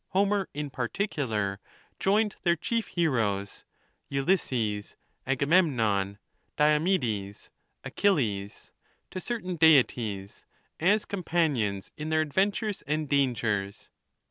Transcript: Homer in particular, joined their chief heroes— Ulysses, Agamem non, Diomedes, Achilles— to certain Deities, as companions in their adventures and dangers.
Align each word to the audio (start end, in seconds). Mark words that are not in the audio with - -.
Homer 0.15 0.49
in 0.51 0.71
particular, 0.71 1.59
joined 1.99 2.35
their 2.41 2.55
chief 2.55 2.87
heroes— 2.87 3.65
Ulysses, 4.09 4.95
Agamem 5.27 5.73
non, 5.75 6.17
Diomedes, 6.57 7.51
Achilles— 7.83 8.71
to 9.11 9.21
certain 9.21 9.57
Deities, 9.57 10.43
as 10.79 11.05
companions 11.05 11.91
in 11.97 12.09
their 12.09 12.21
adventures 12.21 12.81
and 12.87 13.07
dangers. 13.07 13.91